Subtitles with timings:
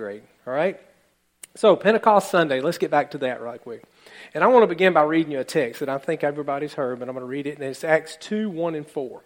[0.00, 0.22] great.
[0.46, 0.80] All right?
[1.56, 3.84] So, Pentecost Sunday, let's get back to that right quick.
[4.32, 6.98] And I want to begin by reading you a text that I think everybody's heard,
[7.00, 7.56] but I'm going to read it.
[7.56, 9.22] And it's Acts 2 1 and 4.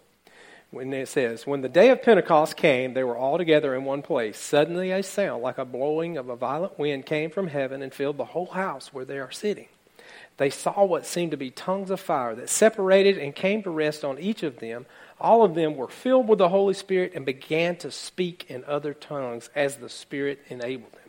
[0.71, 4.01] When it says, When the day of Pentecost came, they were all together in one
[4.01, 4.37] place.
[4.37, 8.17] Suddenly a sound like a blowing of a violent wind came from heaven and filled
[8.17, 9.67] the whole house where they are sitting.
[10.35, 14.03] They saw what seemed to be tongues of fire that separated and came to rest
[14.03, 14.85] on each of them.
[15.19, 18.93] All of them were filled with the Holy Spirit and began to speak in other
[18.93, 21.01] tongues as the Spirit enabled them.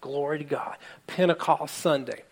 [0.00, 0.76] Glory to God.
[1.06, 2.24] Pentecost Sunday.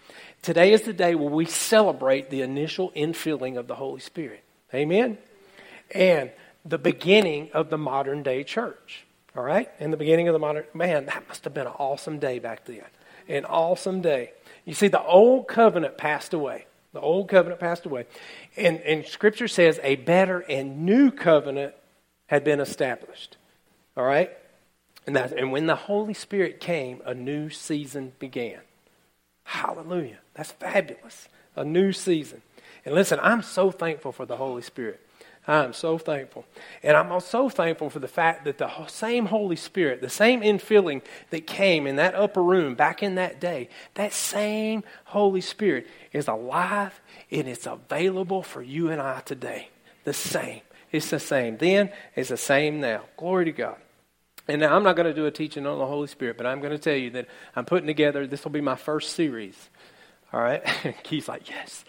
[0.43, 4.43] Today is the day where we celebrate the initial infilling of the Holy Spirit.
[4.75, 5.17] Amen?
[5.95, 6.31] And
[6.65, 9.05] the beginning of the modern day church.
[9.35, 9.71] All right?
[9.81, 12.67] In the beginning of the modern, man, that must have been an awesome day back
[12.67, 12.85] then.
[13.29, 14.33] An awesome day.
[14.67, 16.67] You see, the old covenant passed away.
[16.93, 18.07] The old covenant passed away.
[18.57, 21.75] And, and Scripture says a better and new covenant
[22.27, 23.37] had been established.
[23.97, 24.31] All right?
[25.07, 28.61] And, that, and when the Holy Spirit came, a new season began.
[29.45, 30.19] Hallelujah.
[30.35, 31.29] That's fabulous.
[31.57, 32.43] A new season.
[32.85, 35.01] And listen, I'm so thankful for the Holy Spirit.
[35.47, 36.45] I'm so thankful.
[36.85, 41.03] And I'm so thankful for the fact that the same Holy Spirit, the same infilling
[41.31, 46.29] that came in that upper room back in that day, that same Holy Spirit is
[46.29, 49.69] alive and it's available for you and I today.
[50.05, 50.61] The same.
[50.93, 53.03] It's the same then, it's the same now.
[53.17, 53.77] Glory to God.
[54.47, 56.61] And now I'm not going to do a teaching on the Holy Spirit, but I'm
[56.61, 57.27] going to tell you that
[57.57, 59.71] I'm putting together, this will be my first series.
[60.33, 60.63] All right?
[61.03, 61.85] Keith's like, yes.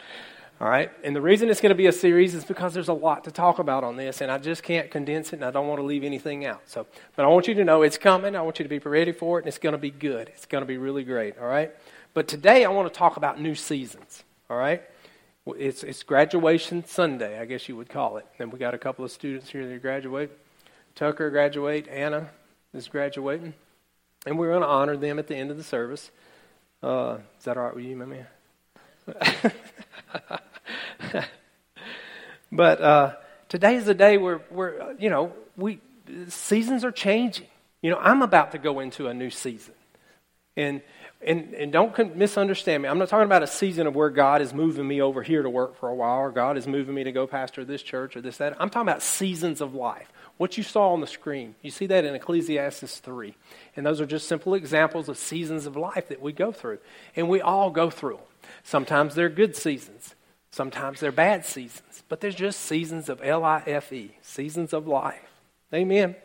[0.64, 0.90] All right?
[1.04, 3.32] And the reason it's going to be a series is because there's a lot to
[3.32, 5.86] talk about on this, and I just can't condense it, and I don't want to
[5.86, 6.62] leave anything out.
[6.68, 8.34] So, but I want you to know it's coming.
[8.34, 10.30] I want you to be ready for it, and it's going to be good.
[10.30, 11.38] It's going to be really great.
[11.38, 11.70] All right?
[12.14, 14.24] But today I want to talk about new seasons.
[14.50, 14.82] All right?
[15.48, 18.26] It's, it's graduation Sunday, I guess you would call it.
[18.40, 20.32] And we got a couple of students here that graduate.
[20.96, 21.90] Tucker graduate.
[21.90, 22.30] Anna
[22.74, 23.54] is graduating.
[24.26, 26.10] And we're going to honor them at the end of the service.
[26.82, 28.28] Uh, is that all right with you, my man?
[32.56, 33.16] but uh,
[33.50, 35.80] today is a day where, where you know, we
[36.28, 37.48] seasons are changing.
[37.82, 39.74] You know, I'm about to go into a new season.
[40.56, 40.82] And,
[41.26, 42.90] and, and don't misunderstand me.
[42.90, 45.50] I'm not talking about a season of where God is moving me over here to
[45.50, 48.22] work for a while, or God is moving me to go pastor this church or
[48.22, 48.56] this, that.
[48.62, 50.12] I'm talking about seasons of life.
[50.38, 53.36] What you saw on the screen, you see that in Ecclesiastes 3.
[53.76, 56.80] And those are just simple examples of seasons of life that we go through.
[57.16, 58.26] And we all go through them.
[58.64, 60.16] Sometimes they're good seasons,
[60.54, 64.88] sometimes they're bad seasons, but they're just seasons of L I F E, seasons of
[64.88, 65.20] life.
[65.74, 66.16] Amen.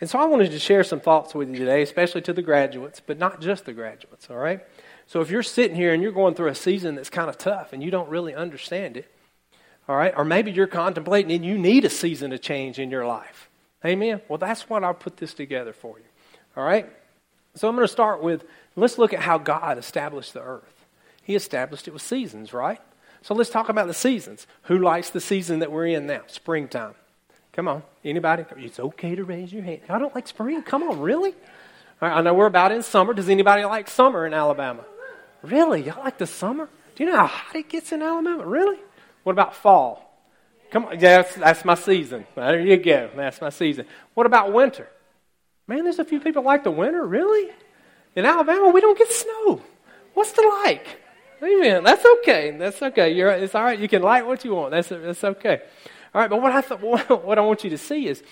[0.00, 3.00] And so I wanted to share some thoughts with you today, especially to the graduates,
[3.00, 4.60] but not just the graduates, all right?
[5.06, 7.72] So if you're sitting here and you're going through a season that's kind of tough
[7.72, 9.08] and you don't really understand it,
[9.88, 13.06] all right, or maybe you're contemplating and you need a season of change in your
[13.06, 13.48] life.
[13.84, 14.20] Amen.
[14.26, 16.04] Well, that's what I put this together for you.
[16.56, 16.90] All right?
[17.54, 20.84] So I'm going to start with let's look at how God established the earth.
[21.22, 22.80] He established it with seasons, right?
[23.26, 24.46] So let's talk about the seasons.
[24.66, 26.20] Who likes the season that we're in now?
[26.28, 26.94] Springtime.
[27.52, 27.82] Come on.
[28.04, 28.44] Anybody?
[28.58, 29.80] It's okay to raise your hand.
[29.88, 30.62] I don't like spring.
[30.62, 31.34] Come on, really?
[32.00, 33.12] I know we're about in summer.
[33.14, 34.84] Does anybody like summer in Alabama?
[35.42, 35.82] Really?
[35.82, 36.68] Y'all like the summer?
[36.94, 38.46] Do you know how hot it gets in Alabama?
[38.46, 38.78] Really?
[39.24, 40.22] What about fall?
[40.70, 40.92] Come on.
[40.92, 42.28] Yeah, that's, that's my season.
[42.36, 43.10] There you go.
[43.16, 43.86] That's my season.
[44.14, 44.88] What about winter?
[45.66, 47.04] Man, there's a few people like the winter.
[47.04, 47.50] Really?
[48.14, 49.62] In Alabama, we don't get snow.
[50.14, 51.00] What's the like?
[51.42, 51.84] Amen.
[51.84, 52.50] That's okay.
[52.52, 53.12] That's okay.
[53.12, 53.78] You're, it's all right.
[53.78, 54.70] You can like what you want.
[54.70, 55.62] That's, that's okay.
[56.14, 56.30] All right.
[56.30, 58.22] But what I, th- what I want you to see is,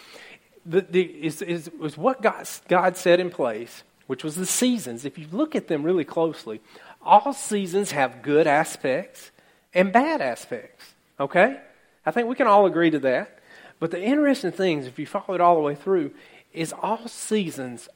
[0.67, 5.05] the, the, is, is, is what God, God set in place, which was the seasons.
[5.05, 6.61] If you look at them really closely,
[7.03, 9.31] all seasons have good aspects
[9.75, 10.95] and bad aspects.
[11.21, 11.61] Okay?
[12.07, 13.39] I think we can all agree to that.
[13.79, 16.13] But the interesting thing is, if you follow it all the way through,
[16.53, 17.89] is all seasons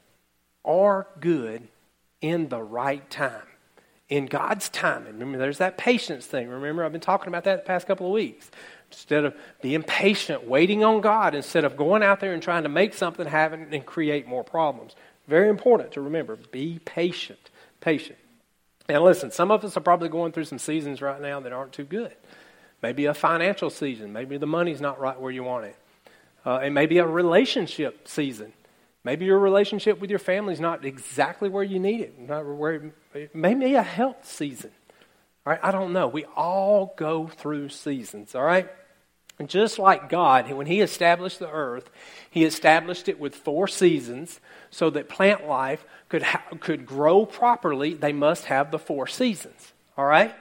[0.63, 1.67] are good
[2.21, 3.48] in the right time
[4.09, 5.13] in God's timing.
[5.13, 6.49] Remember, there's that patience thing.
[6.49, 8.49] Remember, I've been talking about that the past couple of weeks.
[8.91, 12.69] Instead of being patient, waiting on God, instead of going out there and trying to
[12.69, 14.95] make something happen and create more problems.
[15.27, 16.37] Very important to remember.
[16.51, 17.51] Be patient.
[17.81, 18.17] Patient.
[18.87, 21.71] And listen, some of us are probably going through some seasons right now that aren't
[21.71, 22.13] too good.
[22.81, 24.11] Maybe a financial season.
[24.11, 25.75] Maybe the money's not right where you want it.
[26.43, 28.53] Uh, it may be a relationship season.
[29.03, 32.91] Maybe your relationship with your family is not exactly where you need it, not where
[33.13, 34.71] it may be a health season.
[35.45, 36.07] All right, I don't know.
[36.07, 38.69] We all go through seasons, all right?
[39.39, 41.89] And just like God, when He established the earth,
[42.29, 44.39] He established it with four seasons
[44.69, 47.93] so that plant life could, ha- could grow properly.
[47.93, 50.35] They must have the four seasons, all right?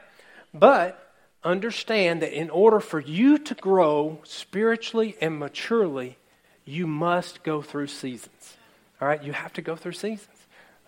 [0.52, 1.12] But
[1.44, 6.18] understand that in order for you to grow spiritually and maturely,
[6.64, 8.56] you must go through seasons.
[9.00, 10.38] All right, you have to go through seasons.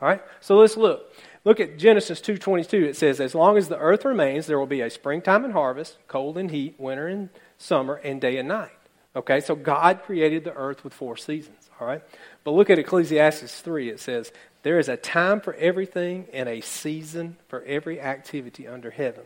[0.01, 0.23] All right?
[0.41, 1.13] So let's look.
[1.45, 2.85] Look at Genesis 2:22.
[2.85, 5.97] It says, "As long as the earth remains, there will be a springtime and harvest,
[6.07, 8.73] cold and heat, winter and summer, and day and night."
[9.17, 9.41] Okay?
[9.41, 12.03] So God created the earth with four seasons, all right?
[12.45, 13.89] But look at Ecclesiastes 3.
[13.89, 14.33] It says,
[14.63, 19.25] "There is a time for everything and a season for every activity under heaven."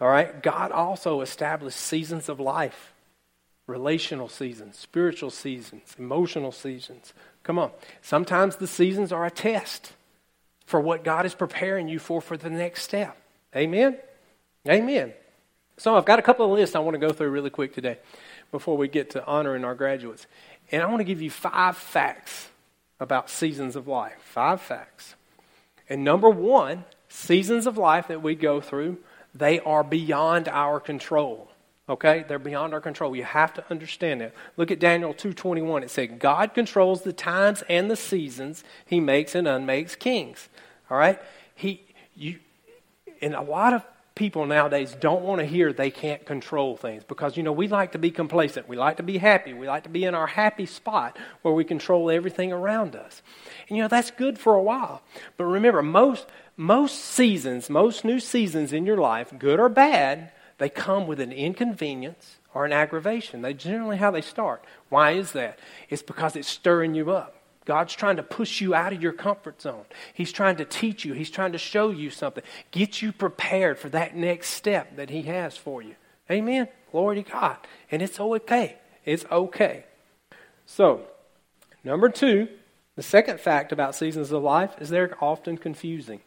[0.00, 0.42] All right?
[0.42, 2.92] God also established seasons of life.
[3.68, 7.14] Relational seasons, spiritual seasons, emotional seasons.
[7.44, 7.70] Come on.
[8.00, 9.92] Sometimes the seasons are a test
[10.72, 13.14] for what God is preparing you for for the next step.
[13.54, 13.98] Amen?
[14.66, 15.12] Amen.
[15.76, 17.98] So I've got a couple of lists I want to go through really quick today
[18.50, 20.26] before we get to honoring our graduates.
[20.70, 22.48] And I want to give you five facts
[23.00, 24.16] about seasons of life.
[24.22, 25.14] Five facts.
[25.90, 28.96] And number one, seasons of life that we go through,
[29.34, 31.51] they are beyond our control.
[31.88, 32.24] Okay?
[32.26, 33.16] They're beyond our control.
[33.16, 34.32] You have to understand that.
[34.56, 35.82] Look at Daniel 2:21.
[35.82, 38.64] It said, "God controls the times and the seasons.
[38.86, 40.48] He makes and unmakes kings."
[40.90, 41.20] All right?
[41.54, 41.82] He
[42.14, 42.38] you
[43.20, 43.84] and a lot of
[44.14, 47.92] people nowadays don't want to hear they can't control things because you know we like
[47.92, 48.68] to be complacent.
[48.68, 49.54] We like to be happy.
[49.54, 53.22] We like to be in our happy spot where we control everything around us.
[53.68, 55.02] And you know that's good for a while.
[55.36, 56.26] But remember most
[56.56, 60.30] most seasons, most new seasons in your life, good or bad,
[60.62, 63.42] they come with an inconvenience or an aggravation.
[63.42, 64.64] They generally how they start.
[64.90, 65.58] Why is that?
[65.88, 67.34] It's because it's stirring you up.
[67.64, 69.86] God's trying to push you out of your comfort zone.
[70.14, 71.14] He's trying to teach you.
[71.14, 72.44] He's trying to show you something.
[72.70, 75.96] Get you prepared for that next step that He has for you.
[76.30, 76.68] Amen.
[76.92, 77.56] Glory to God.
[77.90, 78.76] And it's okay.
[79.04, 79.84] It's okay.
[80.64, 81.00] So,
[81.82, 82.46] number two,
[82.94, 86.20] the second fact about seasons of life is they're often confusing.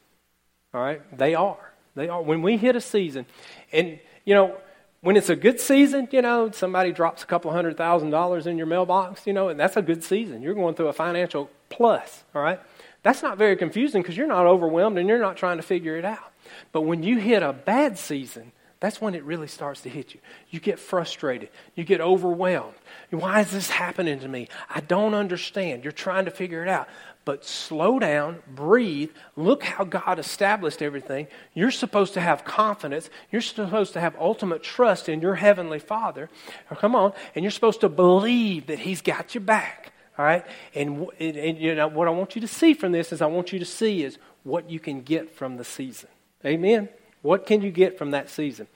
[0.74, 1.18] All right?
[1.18, 1.72] They are.
[1.96, 2.22] They are.
[2.22, 3.26] When we hit a season,
[3.72, 4.58] and you know,
[5.02, 8.58] when it's a good season, you know, somebody drops a couple hundred thousand dollars in
[8.58, 10.42] your mailbox, you know, and that's a good season.
[10.42, 12.60] You're going through a financial plus, all right?
[13.04, 16.06] That's not very confusing because you're not overwhelmed and you're not trying to figure it
[16.06, 16.34] out.
[16.72, 20.20] But when you hit a bad season, that's when it really starts to hit you.
[20.50, 21.50] You get frustrated.
[21.76, 22.76] You get overwhelmed.
[23.12, 24.48] Why is this happening to me?
[24.70, 25.84] I don't understand.
[25.84, 26.90] You're trying to figure it out.
[27.26, 31.28] But slow down, breathe, look how God established everything.
[31.56, 33.10] You're supposed to have confidence.
[33.32, 36.30] You're supposed to have ultimate trust in your Heavenly Father.
[36.76, 37.14] Come on.
[37.34, 39.92] And you're supposed to believe that He's got your back.
[40.20, 40.46] All right?
[40.76, 43.26] And, and, and you know, what I want you to see from this is I
[43.26, 46.10] want you to see is what you can get from the season.
[46.46, 46.90] Amen?
[47.24, 48.68] What can you get from that season?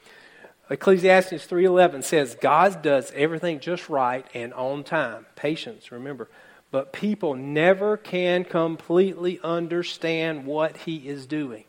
[0.72, 5.26] Ecclesiastes 3:11 says God does everything just right and on time.
[5.36, 6.30] Patience, remember.
[6.72, 11.64] But people never can completely understand what he is doing.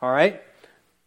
[0.00, 0.42] All right?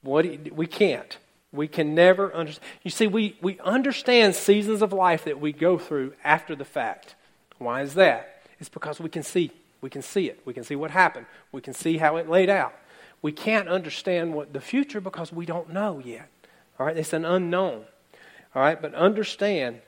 [0.02, 1.18] What we can't.
[1.54, 2.68] We can never understand.
[2.84, 7.16] You see, we, we understand seasons of life that we go through after the fact.
[7.58, 8.42] Why is that?
[8.60, 9.52] It's because we can see.
[9.80, 10.42] We can see it.
[10.44, 11.26] We can see what happened.
[11.52, 12.74] We can see how it laid out.
[13.22, 16.30] We can't understand what the future because we don't know yet.
[16.80, 16.98] All right?
[16.98, 17.86] It's an unknown.
[18.54, 18.82] All right?
[18.82, 19.82] But understand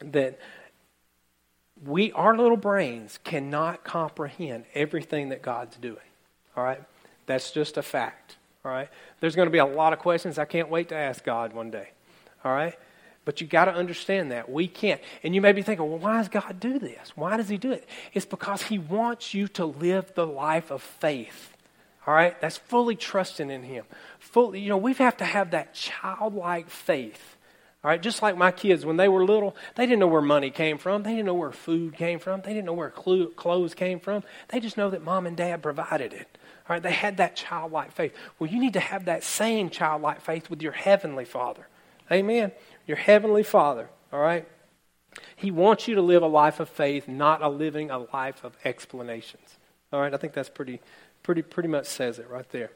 [0.00, 0.38] that
[1.84, 5.96] we, our little brains, cannot comprehend everything that God's doing.
[6.56, 6.82] All right?
[7.26, 8.36] That's just a fact.
[8.64, 8.88] All right?
[9.20, 11.70] There's going to be a lot of questions I can't wait to ask God one
[11.70, 11.90] day.
[12.44, 12.78] All right?
[13.24, 14.50] But you got to understand that.
[14.50, 15.00] We can't.
[15.22, 17.12] And you may be thinking, well, why does God do this?
[17.16, 17.88] Why does He do it?
[18.12, 21.56] It's because He wants you to live the life of faith.
[22.06, 22.38] All right?
[22.40, 23.84] That's fully trusting in Him.
[24.18, 27.36] Fully, you know, we have to have that childlike faith
[27.82, 30.50] all right, just like my kids, when they were little, they didn't know where money
[30.50, 31.02] came from.
[31.02, 32.42] They didn't know where food came from.
[32.42, 34.22] They didn't know where clothes came from.
[34.48, 36.28] They just know that mom and dad provided it.
[36.68, 38.12] All right, they had that childlike faith.
[38.38, 41.66] Well, you need to have that same childlike faith with your heavenly Father.
[42.12, 42.52] Amen.
[42.86, 43.88] Your heavenly Father.
[44.12, 44.46] All right.
[45.34, 48.56] He wants you to live a life of faith, not a living a life of
[48.62, 49.56] explanations.
[49.90, 50.80] All right, I think that's pretty,
[51.22, 52.70] pretty, pretty much says it right there.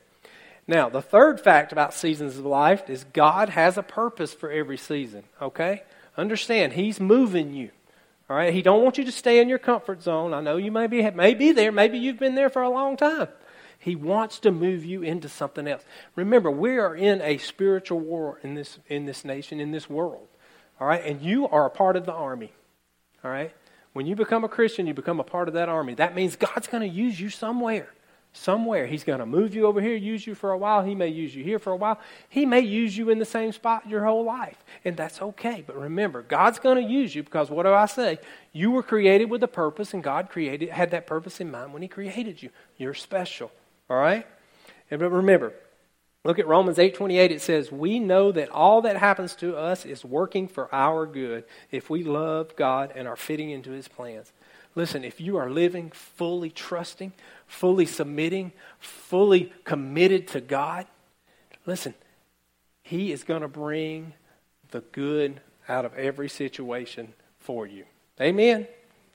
[0.66, 4.78] Now, the third fact about seasons of life is God has a purpose for every
[4.78, 5.82] season, okay?
[6.16, 7.70] Understand, He's moving you.
[8.30, 10.32] All right, He don't want you to stay in your comfort zone.
[10.32, 11.70] I know you may be, may be there.
[11.70, 13.28] Maybe you've been there for a long time.
[13.78, 15.82] He wants to move you into something else.
[16.16, 20.28] Remember, we are in a spiritual war in this, in this nation, in this world.
[20.80, 22.52] All right, and you are a part of the army.
[23.22, 23.54] All right,
[23.92, 25.94] when you become a Christian, you become a part of that army.
[25.94, 27.90] That means God's going to use you somewhere
[28.34, 28.86] somewhere.
[28.86, 30.82] He's going to move you over here, use you for a while.
[30.82, 31.98] He may use you here for a while.
[32.28, 34.62] He may use you in the same spot your whole life.
[34.84, 35.64] And that's okay.
[35.66, 38.18] But remember, God's going to use you because what do I say?
[38.52, 41.82] You were created with a purpose, and God created had that purpose in mind when
[41.82, 42.50] He created you.
[42.76, 43.50] You're special.
[43.88, 44.26] All right?
[44.90, 45.54] And but remember,
[46.24, 50.04] look at Romans 8:28 it says, "We know that all that happens to us is
[50.04, 54.32] working for our good if we love God and are fitting into his plans."
[54.74, 57.12] Listen, if you are living fully trusting,
[57.46, 60.86] fully submitting, fully committed to God,
[61.64, 61.94] listen,
[62.82, 64.14] He is going to bring
[64.70, 67.84] the good out of every situation for you.
[68.20, 68.66] Amen?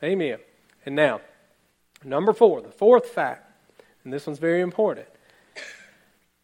[0.01, 0.39] Amen.
[0.86, 1.22] And now,
[2.04, 3.46] number four, the fourth fact,
[4.04, 5.08] and this one's very important.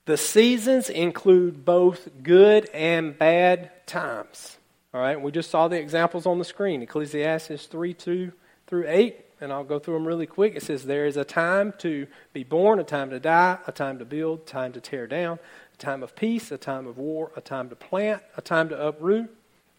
[0.06, 4.58] The seasons include both good and bad times.
[4.94, 8.32] All right, we just saw the examples on the screen Ecclesiastes 3 2
[8.68, 10.56] through 8, and I'll go through them really quick.
[10.56, 14.00] It says, There is a time to be born, a time to die, a time
[14.00, 15.40] to build, a time to tear down,
[15.74, 18.88] a time of peace, a time of war, a time to plant, a time to
[18.88, 19.30] uproot,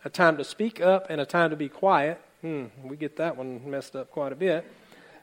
[0.04, 2.20] a time to speak up, and a time to be quiet.
[2.42, 4.64] Hmm, we get that one messed up quite a bit.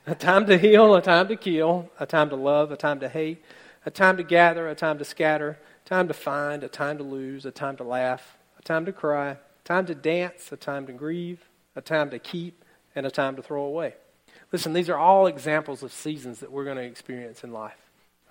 [0.05, 3.07] A time to heal, a time to kill, a time to love, a time to
[3.07, 3.43] hate,
[3.85, 7.03] a time to gather, a time to scatter, a time to find, a time to
[7.03, 10.85] lose, a time to laugh, a time to cry, a time to dance, a time
[10.87, 12.62] to grieve, a time to keep,
[12.95, 13.95] and a time to throw away.
[14.51, 17.77] Listen, these are all examples of seasons that we're going to experience in life.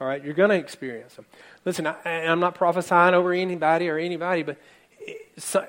[0.01, 1.27] All right, you're going to experience them.
[1.65, 4.57] Listen, I, am not prophesying over anybody or anybody, but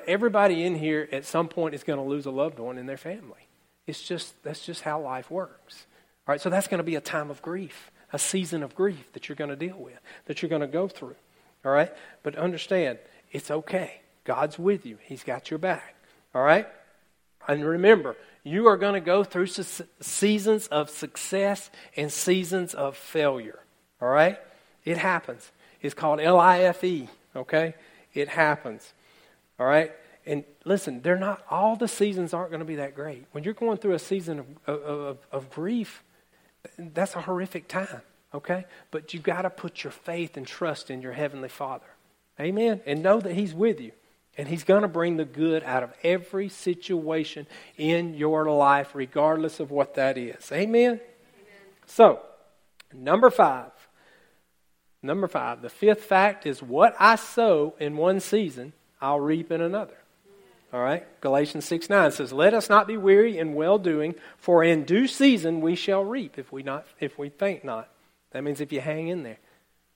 [0.07, 2.97] everybody in here at some point is going to lose a loved one in their
[2.97, 3.47] family.
[3.85, 5.85] It's just that's just how life works.
[6.27, 9.11] All right, so that's going to be a time of grief, a season of grief
[9.13, 11.15] that you're going to deal with, that you're going to go through.
[11.65, 11.91] All right,
[12.23, 12.99] but understand
[13.31, 14.01] it's okay.
[14.23, 14.97] God's with you.
[15.01, 15.95] He's got your back.
[16.33, 16.67] All right,
[17.47, 19.47] and remember, you are going to go through
[20.01, 23.59] seasons of success and seasons of failure.
[24.01, 24.37] All right?
[24.83, 25.51] It happens.
[25.81, 27.07] It's called L I F E.
[27.35, 27.75] Okay?
[28.13, 28.93] It happens.
[29.59, 29.91] All right?
[30.25, 33.25] And listen, they're not, all the seasons aren't going to be that great.
[33.31, 36.03] When you're going through a season of, of, of, of grief,
[36.77, 38.01] that's a horrific time.
[38.33, 38.65] Okay?
[38.91, 41.85] But you've got to put your faith and trust in your Heavenly Father.
[42.39, 42.81] Amen?
[42.85, 43.91] And know that He's with you.
[44.37, 47.47] And He's going to bring the good out of every situation
[47.77, 50.51] in your life, regardless of what that is.
[50.51, 50.93] Amen?
[50.93, 51.01] Amen.
[51.85, 52.19] So,
[52.93, 53.71] number five.
[55.01, 55.61] Number five.
[55.61, 59.97] The fifth fact is what I sow in one season, I'll reap in another.
[60.73, 61.05] All right?
[61.21, 65.07] Galatians 6 9 says, Let us not be weary in well doing, for in due
[65.07, 67.89] season we shall reap if we, not, if we faint not.
[68.31, 69.37] That means if you hang in there.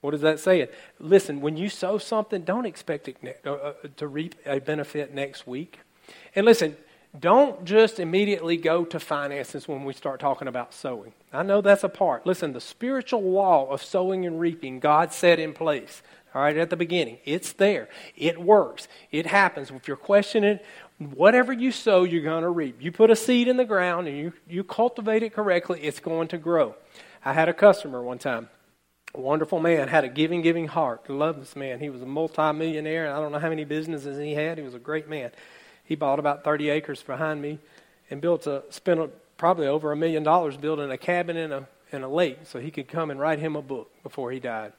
[0.00, 0.68] What does that say?
[1.00, 5.46] Listen, when you sow something, don't expect it uh, uh, to reap a benefit next
[5.46, 5.80] week.
[6.36, 6.76] And listen,
[7.18, 11.12] don't just immediately go to finances when we start talking about sowing.
[11.32, 12.26] I know that's a part.
[12.26, 16.02] Listen, the spiritual law of sowing and reaping, God set in place.
[16.34, 17.18] All right, at the beginning.
[17.24, 17.88] It's there.
[18.14, 18.86] It works.
[19.10, 19.70] It happens.
[19.70, 20.60] If you're questioning
[20.98, 22.76] whatever you sow, you're going to reap.
[22.80, 26.28] You put a seed in the ground and you, you cultivate it correctly, it's going
[26.28, 26.76] to grow.
[27.24, 28.48] I had a customer one time
[29.14, 31.08] a wonderful man, had a giving, giving heart.
[31.08, 31.80] Loved this man.
[31.80, 33.06] He was a multimillionaire.
[33.06, 34.58] And I don't know how many businesses he had.
[34.58, 35.30] He was a great man.
[35.84, 37.58] He bought about 30 acres behind me
[38.10, 41.66] and built a, spent a, probably over a million dollars building a cabin in a,
[41.92, 44.72] in a lake so he could come and write him a book before he died.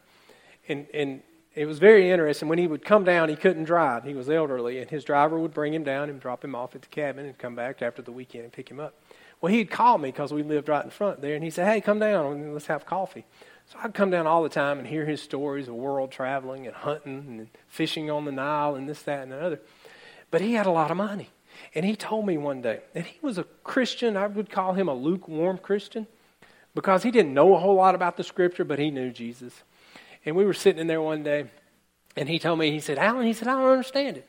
[0.67, 1.21] And, and
[1.55, 2.47] it was very interesting.
[2.47, 4.03] When he would come down, he couldn't drive.
[4.03, 6.83] He was elderly, and his driver would bring him down and drop him off at
[6.83, 8.93] the cabin and come back after the weekend and pick him up.
[9.41, 11.81] Well, he'd call me because we lived right in front there, and he said, Hey,
[11.81, 13.25] come down and let's have coffee.
[13.71, 16.75] So I'd come down all the time and hear his stories of world traveling and
[16.75, 19.59] hunting and fishing on the Nile and this, that, and the other.
[20.31, 21.29] But he had a lot of money.
[21.75, 24.87] And he told me one day, and he was a Christian, I would call him
[24.87, 26.07] a lukewarm Christian,
[26.73, 29.53] because he didn't know a whole lot about the scripture, but he knew Jesus.
[30.25, 31.45] And we were sitting in there one day,
[32.15, 34.27] and he told me, he said, Alan, he said, I don't understand it.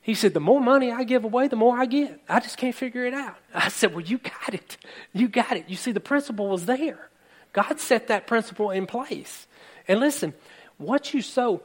[0.00, 2.20] He said, The more money I give away, the more I get.
[2.28, 3.36] I just can't figure it out.
[3.52, 4.76] I said, Well, you got it.
[5.12, 5.64] You got it.
[5.68, 7.10] You see, the principle was there.
[7.56, 9.46] God set that principle in place.
[9.88, 10.34] And listen,
[10.76, 11.62] what you sow,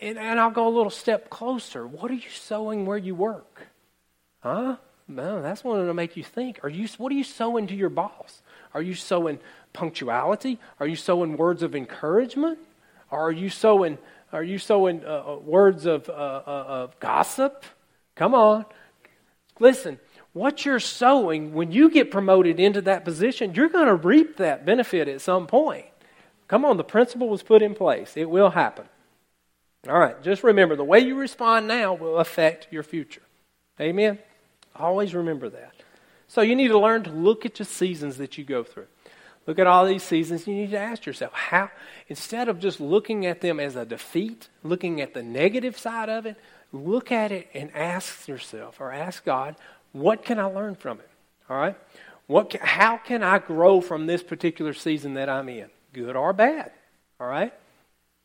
[0.00, 1.84] and, and I'll go a little step closer.
[1.84, 3.66] What are you sowing where you work?
[4.38, 4.76] Huh?
[5.08, 6.60] No, that's one to make you think.
[6.62, 8.40] Are you, what are you sowing to your boss?
[8.72, 9.40] Are you sowing
[9.72, 10.60] punctuality?
[10.78, 12.60] Are you sowing words of encouragement?
[13.10, 13.98] Are you sowing,
[14.32, 17.64] are you sowing uh, uh words of, uh, uh, of gossip?
[18.14, 18.64] Come on.
[19.58, 19.98] Listen,
[20.32, 24.64] what you're sowing, when you get promoted into that position, you're going to reap that
[24.64, 25.86] benefit at some point.
[26.48, 28.16] Come on, the principle was put in place.
[28.16, 28.86] It will happen.
[29.88, 33.22] All right, just remember the way you respond now will affect your future.
[33.80, 34.18] Amen?
[34.76, 35.72] Always remember that.
[36.28, 38.86] So you need to learn to look at the seasons that you go through.
[39.46, 40.46] Look at all these seasons.
[40.46, 41.70] You need to ask yourself, how,
[42.06, 46.26] instead of just looking at them as a defeat, looking at the negative side of
[46.26, 46.36] it,
[46.70, 49.56] look at it and ask yourself or ask God,
[49.92, 51.08] what can I learn from it?
[51.48, 51.76] All right?
[52.26, 55.68] What can, how can I grow from this particular season that I'm in?
[55.92, 56.72] Good or bad?
[57.20, 57.52] All right?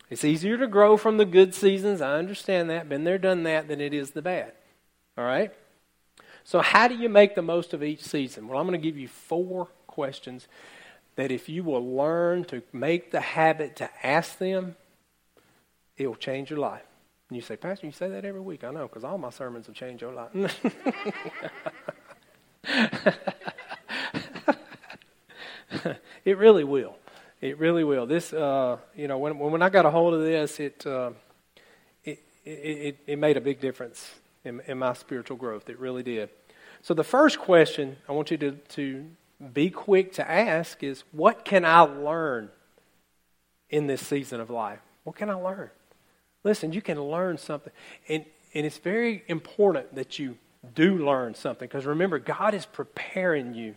[0.10, 2.02] It's easier to grow from the good seasons.
[2.02, 2.88] I understand that.
[2.88, 4.54] Been there, done that, than it is the bad.
[5.18, 5.52] All right?
[6.46, 8.48] So, how do you make the most of each season?
[8.48, 10.48] Well, I'm going to give you four questions
[11.18, 14.78] that if you will learn to make the habit to ask them,
[15.98, 16.84] it will change your life.
[17.30, 18.64] And you say, Pastor, you say that every week.
[18.64, 20.30] I know, because all my sermons have changed your life.
[26.26, 26.96] it really will.
[27.42, 28.06] It really will.
[28.06, 31.12] This, uh, you know, when when I got a hold of this, it uh,
[32.04, 35.70] it, it it made a big difference in, in my spiritual growth.
[35.70, 36.30] It really did.
[36.82, 39.06] So the first question I want you to to
[39.54, 42.50] be quick to ask is, what can I learn
[43.70, 44.80] in this season of life?
[45.04, 45.70] What can I learn?
[46.44, 47.74] Listen, you can learn something,
[48.08, 50.38] and and it's very important that you
[50.74, 53.76] do learn something because remember, God is preparing you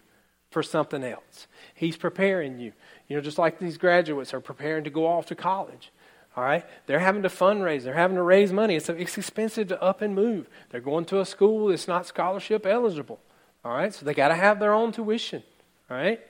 [0.51, 1.47] for something else.
[1.75, 2.73] He's preparing you.
[3.09, 5.93] You know, just like these graduates are preparing to go off to college.
[6.37, 6.65] All right?
[6.87, 7.83] They're having to fundraise.
[7.83, 8.77] They're having to raise money.
[8.77, 10.49] It's, it's expensive to up and move.
[10.71, 13.21] They're going to a school that's not scholarship eligible.
[13.65, 13.93] All right?
[13.93, 15.43] So they got to have their own tuition.
[15.91, 16.21] All right?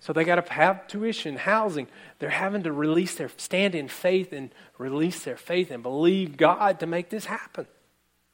[0.00, 1.88] So they got to have tuition, housing.
[2.18, 6.80] They're having to release their stand in faith and release their faith and believe God
[6.80, 7.66] to make this happen.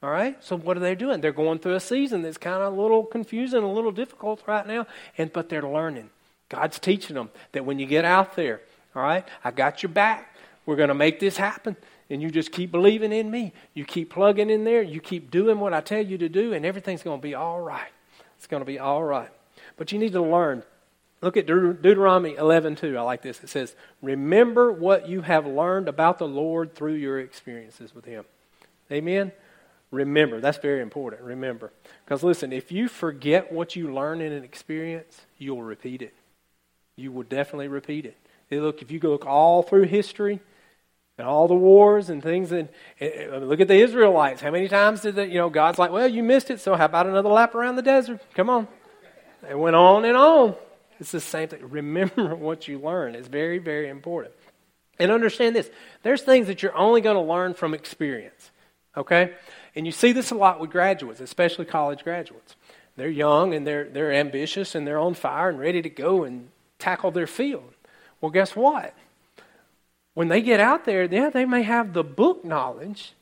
[0.01, 0.41] All right?
[0.43, 1.21] So what are they doing?
[1.21, 4.67] They're going through a season that's kind of a little confusing, a little difficult right
[4.67, 4.85] now,
[5.17, 6.09] and but they're learning.
[6.49, 8.61] God's teaching them that when you get out there,
[8.95, 10.35] all right, I got your back.
[10.65, 11.75] We're going to make this happen.
[12.09, 13.53] And you just keep believing in me.
[13.73, 14.81] You keep plugging in there.
[14.81, 17.59] You keep doing what I tell you to do, and everything's going to be all
[17.59, 17.89] right.
[18.37, 19.29] It's going to be all right.
[19.77, 20.63] But you need to learn.
[21.23, 22.97] Look at Deut- Deuteronomy 11:2.
[22.97, 23.41] I like this.
[23.41, 28.25] It says, "Remember what you have learned about the Lord through your experiences with Him."
[28.91, 29.31] Amen.
[29.89, 30.41] Remember.
[30.41, 31.21] That's very important.
[31.21, 31.71] Remember.
[32.03, 36.13] Because listen, if you forget what you learn in an experience, you'll repeat it.
[36.97, 38.17] You will definitely repeat it.
[38.51, 40.41] Look, if you go look all through history
[41.17, 42.67] and all the wars and things, and,
[42.99, 44.41] and look at the Israelites.
[44.41, 46.85] How many times did the, you know God's like, well, you missed it, so how
[46.85, 48.19] about another lap around the desert?
[48.35, 48.67] Come on.
[49.49, 50.55] It went on and on.
[51.03, 51.59] It's the same thing.
[51.69, 53.13] Remember what you learn.
[53.13, 54.33] It's very, very important.
[54.97, 55.69] And understand this:
[56.01, 58.51] there's things that you're only going to learn from experience.
[58.95, 59.33] Okay.
[59.75, 62.55] And you see this a lot with graduates, especially college graduates.
[62.95, 66.49] They're young and they're, they're ambitious and they're on fire and ready to go and
[66.79, 67.73] tackle their field.
[68.21, 68.93] Well, guess what?
[70.13, 73.13] When they get out there, yeah, they may have the book knowledge,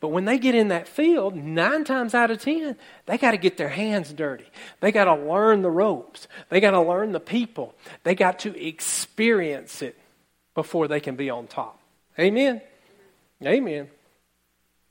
[0.00, 3.36] but when they get in that field, nine times out of ten, they got to
[3.36, 4.46] get their hands dirty.
[4.80, 6.26] They got to learn the ropes.
[6.48, 7.74] They got to learn the people.
[8.02, 9.98] They got to experience it
[10.54, 11.78] before they can be on top.
[12.18, 12.62] Amen.
[13.44, 13.88] Amen.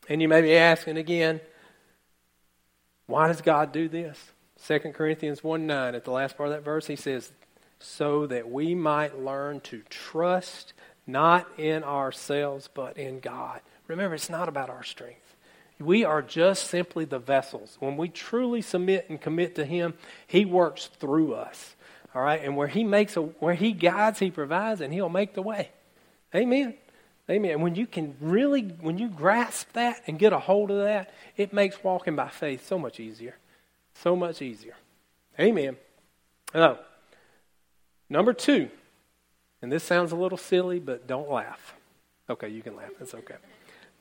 [0.08, 1.42] And you may be asking again,
[3.08, 4.20] why does God do this?
[4.68, 7.32] 2 Corinthians 1 9, at the last part of that verse, he says,
[7.80, 10.74] so that we might learn to trust
[11.08, 13.62] not in ourselves, but in God.
[13.90, 15.36] Remember, it's not about our strength.
[15.80, 17.76] We are just simply the vessels.
[17.80, 19.96] When we truly submit and commit to Him,
[20.28, 21.76] He works through us.
[22.14, 22.42] All right?
[22.44, 25.70] And where He makes a where He guides, He provides, and He'll make the way.
[26.36, 26.76] Amen.
[27.30, 27.62] Amen.
[27.62, 31.52] When you can really, when you grasp that and get a hold of that, it
[31.52, 33.36] makes walking by faith so much easier.
[33.96, 34.76] So much easier.
[35.40, 35.78] Amen.
[36.54, 36.80] Now,
[38.08, 38.70] number two,
[39.62, 41.76] and this sounds a little silly, but don't laugh.
[42.30, 42.92] Okay, you can laugh.
[43.00, 43.36] That's okay.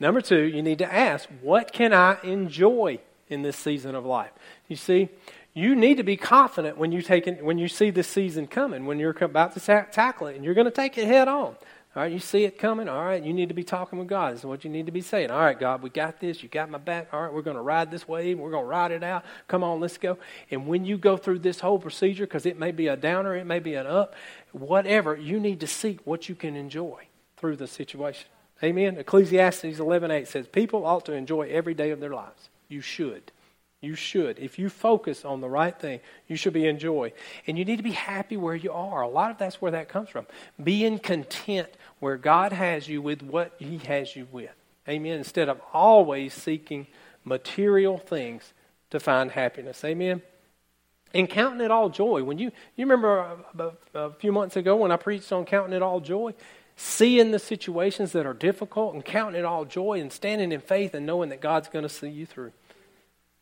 [0.00, 4.30] Number two, you need to ask, what can I enjoy in this season of life?
[4.68, 5.08] You see,
[5.54, 8.86] you need to be confident when you take it, when you see this season coming,
[8.86, 11.56] when you're about to tackle it, and you're going to take it head on.
[11.96, 12.88] All right, you see it coming.
[12.88, 14.34] All right, you need to be talking with God.
[14.34, 15.32] This is what you need to be saying.
[15.32, 16.44] All right, God, we got this.
[16.44, 17.08] You got my back.
[17.12, 18.38] All right, we're going to ride this wave.
[18.38, 19.24] We're going to ride it out.
[19.48, 20.16] Come on, let's go.
[20.50, 23.46] And when you go through this whole procedure, because it may be a downer, it
[23.46, 24.14] may be an up,
[24.52, 28.28] whatever, you need to seek what you can enjoy through the situation.
[28.62, 28.98] Amen.
[28.98, 32.50] Ecclesiastes 11:8 says, "People ought to enjoy every day of their lives.
[32.68, 33.32] You should."
[33.80, 34.40] You should.
[34.40, 37.12] If you focus on the right thing, you should be in joy.
[37.46, 39.02] And you need to be happy where you are.
[39.02, 40.26] A lot of that's where that comes from.
[40.62, 41.68] Being content
[42.00, 44.50] where God has you with what He has you with.
[44.88, 45.18] Amen.
[45.18, 46.88] Instead of always seeking
[47.24, 48.52] material things
[48.90, 49.84] to find happiness.
[49.84, 50.22] Amen.
[51.14, 52.24] And counting it all joy.
[52.24, 55.74] When you you remember a, a, a few months ago when I preached on counting
[55.74, 56.34] it all joy,
[56.80, 60.94] seeing the situations that are difficult and counting it all joy and standing in faith
[60.94, 62.52] and knowing that God's going to see you through.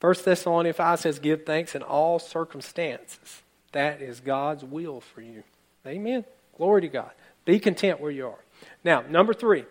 [0.00, 3.42] 1 Thessalonians 5 says, Give thanks in all circumstances.
[3.72, 5.42] That is God's will for you.
[5.86, 6.24] Amen.
[6.56, 7.10] Glory to God.
[7.44, 8.44] Be content where you are.
[8.82, 9.66] Now, number three,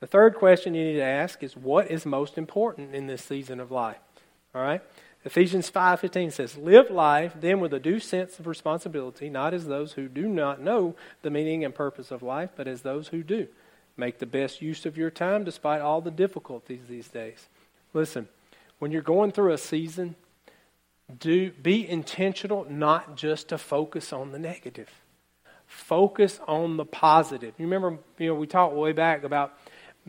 [0.00, 3.60] the third question you need to ask is what is most important in this season
[3.60, 3.98] of life?
[4.54, 4.80] All right?
[5.24, 9.92] Ephesians 5:15 says, "Live life then with a due sense of responsibility, not as those
[9.92, 13.46] who do not know the meaning and purpose of life, but as those who do.
[13.96, 17.48] Make the best use of your time despite all the difficulties these days."
[17.94, 18.28] Listen,
[18.80, 20.16] when you're going through a season,
[21.18, 24.90] do be intentional not just to focus on the negative.
[25.66, 27.54] Focus on the positive.
[27.58, 29.56] You remember, you know, we talked way back about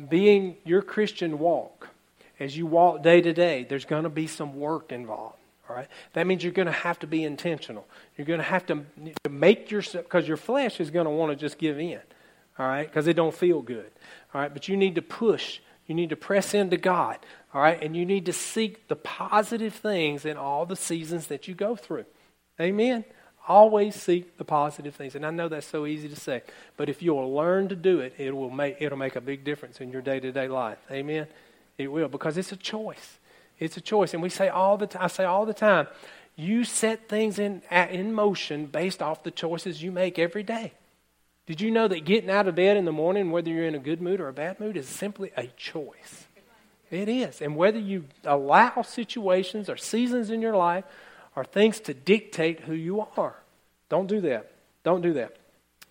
[0.10, 1.90] being your Christian walk.
[2.40, 5.38] As you walk day to day, there's going to be some work involved.
[5.70, 5.88] All right?
[6.14, 7.88] That means you're going to have to be intentional.
[8.18, 8.84] You're going to have to,
[9.24, 12.00] to make yourself, because your flesh is going to want to just give in.
[12.60, 12.86] All right?
[12.86, 13.92] Because it don't feel good.
[14.34, 14.54] All right?
[14.54, 15.60] But you need to push.
[15.88, 17.18] You need to press into God.
[17.54, 17.82] All right?
[17.82, 21.76] And you need to seek the positive things in all the seasons that you go
[21.76, 22.06] through.
[22.60, 23.06] Amen?
[23.48, 25.16] Always seek the positive things.
[25.16, 26.44] And I know that's so easy to say,
[26.78, 29.82] but if you'll learn to do it, it will make, it'll make a big difference
[29.82, 30.80] in your day to day life.
[30.90, 31.28] Amen?
[31.84, 33.20] It will, because it's a choice.
[33.60, 34.14] It's a choice.
[34.14, 35.88] And we say all the time, I say all the time,
[36.36, 40.74] you set things in, in motion based off the choices you make every day.
[41.46, 43.80] Did you know that getting out of bed in the morning, whether you're in a
[43.80, 46.26] good mood or a bad mood, is simply a choice?
[46.90, 47.42] It is.
[47.42, 50.86] And whether you allow situations or seasons in your life
[51.36, 53.36] or things to dictate who you are,
[53.90, 54.52] don't do that.
[54.84, 55.38] Don't do that.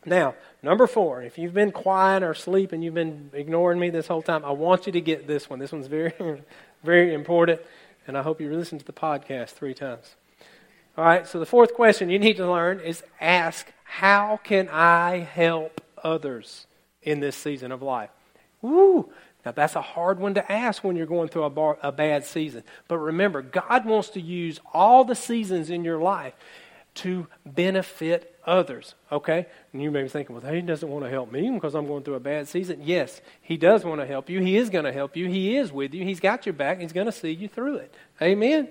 [0.04, 4.08] Now, number four, if you've been quiet or asleep and you've been ignoring me this
[4.08, 5.58] whole time, I want you to get this one.
[5.58, 6.12] This one's very,
[6.84, 7.60] very important,
[8.06, 10.16] and I hope you listen to the podcast three times.
[10.98, 15.20] All right, so the fourth question you need to learn is ask, How can I
[15.20, 16.66] help others
[17.02, 18.10] in this season of life?
[18.60, 19.10] Woo!
[19.44, 22.24] Now, that's a hard one to ask when you're going through a, bar, a bad
[22.24, 22.62] season.
[22.88, 26.34] But remember, God wants to use all the seasons in your life
[26.96, 28.94] to benefit others.
[29.10, 29.46] Okay?
[29.72, 32.02] And you may be thinking, well, he doesn't want to help me because I'm going
[32.02, 32.80] through a bad season.
[32.82, 34.40] Yes, he does want to help you.
[34.40, 35.28] He is going to help you.
[35.28, 36.04] He is with you.
[36.04, 36.80] He's got your back.
[36.80, 37.94] He's going to see you through it.
[38.20, 38.68] Amen.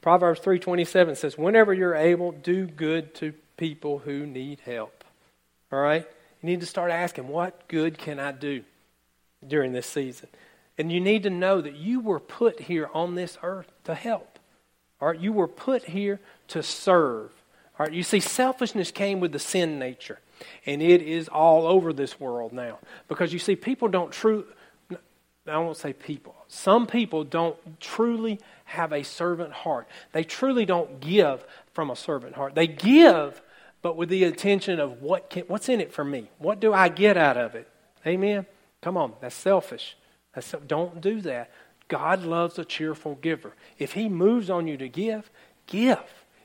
[0.00, 5.04] Proverbs 3:27 says, "Whenever you're able, do good to people who need help."
[5.72, 6.06] All right?
[6.42, 8.62] You need to start asking, what good can I do
[9.46, 10.28] during this season?
[10.76, 14.38] And you need to know that you were put here on this earth to help.
[15.00, 15.18] All right?
[15.18, 17.30] You were put here to serve.
[17.82, 20.20] All right, you see, selfishness came with the sin nature,
[20.66, 22.78] and it is all over this world now.
[23.08, 24.46] Because you see, people don't true.
[25.48, 26.36] I won't say people.
[26.46, 29.88] Some people don't truly have a servant heart.
[30.12, 32.54] They truly don't give from a servant heart.
[32.54, 33.42] They give,
[33.82, 36.30] but with the intention of what can, what's in it for me?
[36.38, 37.68] What do I get out of it?
[38.06, 38.46] Amen.
[38.80, 39.96] Come on, that's selfish.
[40.36, 41.50] That's, don't do that.
[41.88, 43.56] God loves a cheerful giver.
[43.76, 45.32] If He moves on you to give,
[45.66, 45.98] give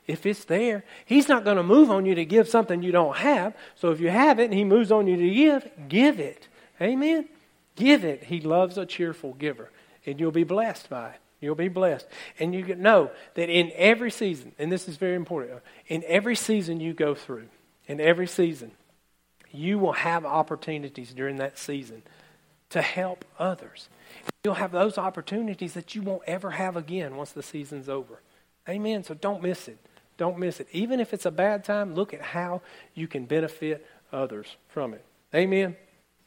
[0.08, 0.84] if it's there.
[1.06, 3.56] He's not going to move on you to give something you don't have.
[3.76, 6.48] So if you have it and He moves on you to give, give it.
[6.82, 7.28] Amen?
[7.76, 8.24] Give it.
[8.24, 9.70] He loves a cheerful giver.
[10.06, 11.20] And you'll be blessed by it.
[11.40, 12.08] You'll be blessed.
[12.40, 16.80] And you know that in every season, and this is very important, in every season
[16.80, 17.50] you go through,
[17.86, 18.72] in every season,
[19.52, 22.02] you will have opportunities during that season
[22.70, 23.90] to help others.
[24.44, 28.22] You'll have those opportunities that you won't ever have again once the season's over.
[28.68, 29.04] Amen.
[29.04, 29.78] So don't miss it.
[30.18, 30.68] Don't miss it.
[30.72, 32.62] Even if it's a bad time, look at how
[32.94, 35.06] you can benefit others from it.
[35.34, 35.76] Amen.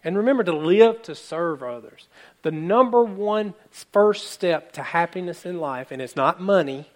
[0.03, 2.09] And remember to live to serve others.
[2.42, 3.55] The number one
[3.92, 6.88] first step to happiness in life, and it's not money.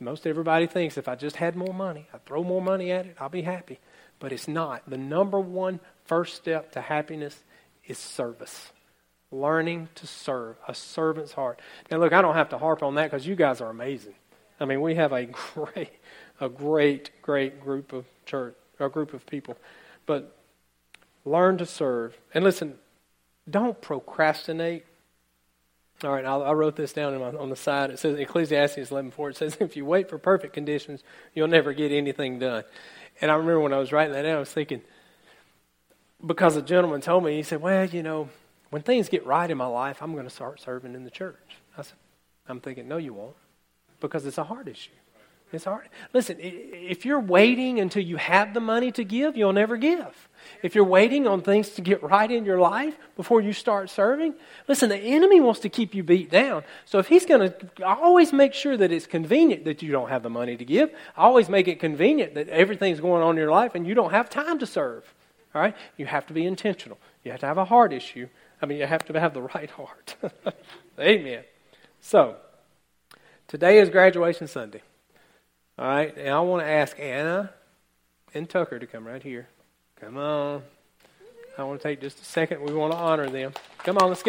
[0.00, 3.16] Most everybody thinks if I just had more money, I throw more money at it,
[3.20, 3.78] I'll be happy.
[4.18, 4.88] But it's not.
[4.88, 7.38] The number one first step to happiness
[7.86, 8.72] is service.
[9.30, 11.60] Learning to serve, a servant's heart.
[11.90, 14.14] Now, look, I don't have to harp on that because you guys are amazing.
[14.60, 15.92] I mean, we have a great,
[16.40, 19.56] a great, great group of church, a group of people.
[20.06, 20.36] But
[21.24, 22.16] learn to serve.
[22.34, 22.74] And listen,
[23.48, 24.84] don't procrastinate.
[26.04, 27.90] All right, I, wrote this down my, on the side.
[27.90, 29.30] It says Ecclesiastes 11:4.
[29.30, 32.64] It says, "If you wait for perfect conditions, you'll never get anything done."
[33.20, 34.80] And I remember when I was writing that down, I was thinking,
[36.24, 38.30] because a gentleman told me, he said, "Well, you know,
[38.70, 41.58] when things get right in my life, I'm going to start serving in the church."
[41.76, 41.98] I said,
[42.48, 43.36] "I'm thinking, no, you won't
[44.00, 44.90] because it's a heart issue.
[45.52, 45.88] It's hard.
[46.12, 50.28] Listen, if you're waiting until you have the money to give, you'll never give.
[50.62, 54.34] If you're waiting on things to get right in your life before you start serving,
[54.68, 56.62] listen, the enemy wants to keep you beat down.
[56.84, 60.22] So if he's going to always make sure that it's convenient that you don't have
[60.22, 63.74] the money to give, always make it convenient that everything's going on in your life
[63.74, 65.12] and you don't have time to serve.
[65.52, 65.76] All right?
[65.96, 66.98] You have to be intentional.
[67.24, 68.28] You have to have a heart issue.
[68.62, 70.14] I mean, you have to have the right heart.
[70.98, 71.42] Amen.
[72.00, 72.36] So,
[73.50, 74.80] Today is graduation Sunday.
[75.76, 77.50] All right, and I want to ask Anna
[78.32, 79.48] and Tucker to come right here.
[80.00, 80.62] Come on.
[81.58, 82.62] I want to take just a second.
[82.62, 83.52] We want to honor them.
[83.78, 84.28] Come on, let's get.